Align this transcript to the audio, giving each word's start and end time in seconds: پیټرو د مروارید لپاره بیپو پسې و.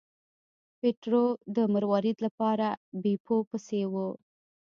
پیټرو 0.79 1.25
د 1.55 1.57
مروارید 1.73 2.17
لپاره 2.25 2.67
بیپو 3.01 3.37
پسې 3.49 3.81
و. 3.91 3.93